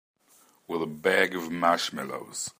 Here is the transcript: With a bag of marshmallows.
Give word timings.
With 0.67 0.81
a 0.81 0.87
bag 0.87 1.35
of 1.35 1.51
marshmallows. 1.51 2.49